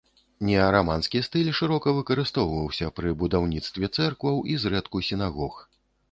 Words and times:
Неараманскі 0.47 1.19
стыль 1.25 1.49
шырока 1.57 1.91
выкарыстоўваўся 1.97 2.87
пры 2.99 3.11
будаўніцтве 3.19 3.89
цэркваў, 3.97 4.41
і, 4.55 4.57
зрэдку, 4.63 5.03
сінагог. 5.09 5.61